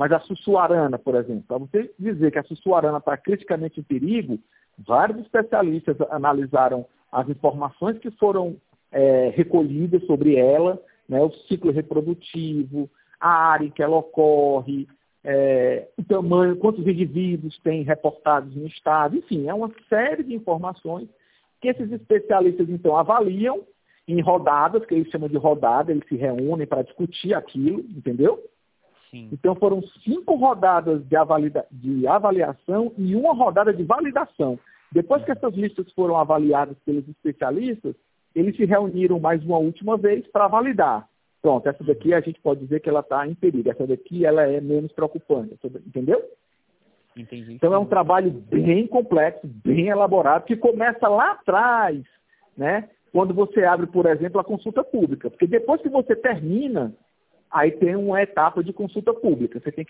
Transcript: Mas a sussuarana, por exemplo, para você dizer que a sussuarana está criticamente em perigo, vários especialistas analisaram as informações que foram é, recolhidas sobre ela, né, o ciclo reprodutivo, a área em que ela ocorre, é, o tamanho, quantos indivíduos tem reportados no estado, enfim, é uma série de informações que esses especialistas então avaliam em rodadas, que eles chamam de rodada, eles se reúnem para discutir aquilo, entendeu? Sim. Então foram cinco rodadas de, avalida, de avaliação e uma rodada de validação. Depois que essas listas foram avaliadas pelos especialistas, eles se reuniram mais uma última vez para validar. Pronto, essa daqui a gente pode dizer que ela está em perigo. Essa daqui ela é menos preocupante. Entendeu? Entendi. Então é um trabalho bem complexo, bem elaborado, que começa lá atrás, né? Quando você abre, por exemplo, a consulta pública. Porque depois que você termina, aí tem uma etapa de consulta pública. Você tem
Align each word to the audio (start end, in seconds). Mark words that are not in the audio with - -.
Mas 0.00 0.12
a 0.12 0.20
sussuarana, 0.20 0.98
por 0.98 1.14
exemplo, 1.14 1.44
para 1.46 1.58
você 1.58 1.90
dizer 1.98 2.32
que 2.32 2.38
a 2.38 2.42
sussuarana 2.44 2.96
está 2.96 3.18
criticamente 3.18 3.80
em 3.80 3.82
perigo, 3.82 4.38
vários 4.78 5.18
especialistas 5.18 5.94
analisaram 6.10 6.86
as 7.12 7.28
informações 7.28 7.98
que 7.98 8.10
foram 8.12 8.56
é, 8.90 9.30
recolhidas 9.36 10.02
sobre 10.06 10.36
ela, 10.36 10.82
né, 11.06 11.20
o 11.20 11.30
ciclo 11.46 11.70
reprodutivo, 11.70 12.88
a 13.20 13.28
área 13.28 13.66
em 13.66 13.70
que 13.70 13.82
ela 13.82 13.98
ocorre, 13.98 14.88
é, 15.22 15.86
o 15.98 16.02
tamanho, 16.02 16.56
quantos 16.56 16.86
indivíduos 16.86 17.58
tem 17.58 17.82
reportados 17.82 18.56
no 18.56 18.66
estado, 18.66 19.18
enfim, 19.18 19.50
é 19.50 19.52
uma 19.52 19.70
série 19.86 20.22
de 20.22 20.34
informações 20.34 21.10
que 21.60 21.68
esses 21.68 21.92
especialistas 21.92 22.70
então 22.70 22.96
avaliam 22.96 23.60
em 24.08 24.18
rodadas, 24.22 24.82
que 24.86 24.94
eles 24.94 25.10
chamam 25.10 25.28
de 25.28 25.36
rodada, 25.36 25.92
eles 25.92 26.08
se 26.08 26.16
reúnem 26.16 26.66
para 26.66 26.84
discutir 26.84 27.34
aquilo, 27.34 27.80
entendeu? 27.80 28.42
Sim. 29.10 29.28
Então 29.32 29.54
foram 29.54 29.82
cinco 30.04 30.36
rodadas 30.36 31.04
de, 31.06 31.16
avalida, 31.16 31.66
de 31.70 32.06
avaliação 32.06 32.92
e 32.96 33.14
uma 33.16 33.34
rodada 33.34 33.72
de 33.72 33.82
validação. 33.82 34.58
Depois 34.92 35.24
que 35.24 35.32
essas 35.32 35.54
listas 35.54 35.90
foram 35.92 36.16
avaliadas 36.16 36.76
pelos 36.84 37.06
especialistas, 37.08 37.94
eles 38.34 38.56
se 38.56 38.64
reuniram 38.64 39.18
mais 39.18 39.44
uma 39.44 39.58
última 39.58 39.96
vez 39.96 40.26
para 40.28 40.48
validar. 40.48 41.08
Pronto, 41.42 41.68
essa 41.68 41.82
daqui 41.82 42.12
a 42.12 42.20
gente 42.20 42.40
pode 42.40 42.60
dizer 42.60 42.80
que 42.80 42.88
ela 42.88 43.00
está 43.00 43.26
em 43.26 43.34
perigo. 43.34 43.70
Essa 43.70 43.86
daqui 43.86 44.24
ela 44.24 44.42
é 44.42 44.60
menos 44.60 44.92
preocupante. 44.92 45.58
Entendeu? 45.86 46.22
Entendi. 47.16 47.54
Então 47.54 47.72
é 47.72 47.78
um 47.78 47.86
trabalho 47.86 48.30
bem 48.30 48.86
complexo, 48.86 49.40
bem 49.44 49.88
elaborado, 49.88 50.44
que 50.44 50.56
começa 50.56 51.08
lá 51.08 51.32
atrás, 51.32 52.02
né? 52.56 52.88
Quando 53.12 53.34
você 53.34 53.64
abre, 53.64 53.86
por 53.86 54.06
exemplo, 54.06 54.40
a 54.40 54.44
consulta 54.44 54.84
pública. 54.84 55.30
Porque 55.30 55.46
depois 55.46 55.80
que 55.80 55.88
você 55.88 56.14
termina, 56.14 56.94
aí 57.50 57.72
tem 57.72 57.96
uma 57.96 58.22
etapa 58.22 58.62
de 58.62 58.72
consulta 58.72 59.12
pública. 59.12 59.60
Você 59.60 59.72
tem 59.72 59.78